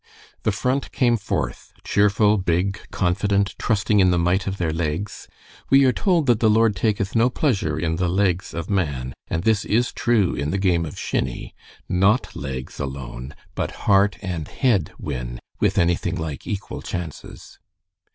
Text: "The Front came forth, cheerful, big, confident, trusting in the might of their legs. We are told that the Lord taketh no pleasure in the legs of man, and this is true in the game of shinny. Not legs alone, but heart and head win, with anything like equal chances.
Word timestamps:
"The 0.41 0.51
Front 0.51 0.91
came 0.91 1.15
forth, 1.15 1.73
cheerful, 1.83 2.39
big, 2.39 2.79
confident, 2.89 3.53
trusting 3.59 3.99
in 3.99 4.09
the 4.09 4.17
might 4.17 4.47
of 4.47 4.57
their 4.57 4.73
legs. 4.73 5.27
We 5.69 5.85
are 5.85 5.91
told 5.93 6.25
that 6.25 6.39
the 6.39 6.49
Lord 6.49 6.75
taketh 6.75 7.15
no 7.15 7.29
pleasure 7.29 7.77
in 7.77 7.97
the 7.97 8.09
legs 8.09 8.51
of 8.55 8.67
man, 8.67 9.13
and 9.27 9.43
this 9.43 9.63
is 9.63 9.93
true 9.93 10.33
in 10.33 10.49
the 10.49 10.57
game 10.57 10.87
of 10.87 10.97
shinny. 10.97 11.53
Not 11.87 12.35
legs 12.35 12.79
alone, 12.79 13.35
but 13.53 13.85
heart 13.85 14.17
and 14.23 14.47
head 14.47 14.91
win, 14.97 15.37
with 15.59 15.77
anything 15.77 16.15
like 16.15 16.47
equal 16.47 16.81
chances. 16.81 17.59